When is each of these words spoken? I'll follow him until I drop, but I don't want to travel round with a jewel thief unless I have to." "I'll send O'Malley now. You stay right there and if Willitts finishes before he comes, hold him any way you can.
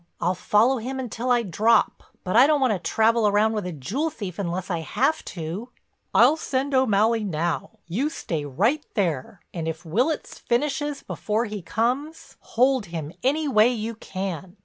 I'll 0.19 0.33
follow 0.33 0.77
him 0.77 0.99
until 0.99 1.29
I 1.29 1.43
drop, 1.43 2.01
but 2.23 2.35
I 2.35 2.47
don't 2.47 2.59
want 2.59 2.73
to 2.73 2.79
travel 2.79 3.31
round 3.31 3.53
with 3.53 3.67
a 3.67 3.71
jewel 3.71 4.09
thief 4.09 4.39
unless 4.39 4.71
I 4.71 4.79
have 4.79 5.23
to." 5.25 5.69
"I'll 6.11 6.37
send 6.37 6.73
O'Malley 6.73 7.23
now. 7.23 7.77
You 7.85 8.09
stay 8.09 8.43
right 8.43 8.83
there 8.95 9.41
and 9.53 9.67
if 9.67 9.85
Willitts 9.85 10.39
finishes 10.39 11.03
before 11.03 11.45
he 11.45 11.61
comes, 11.61 12.35
hold 12.57 12.87
him 12.87 13.13
any 13.21 13.47
way 13.47 13.67
you 13.71 13.93
can. 13.93 14.57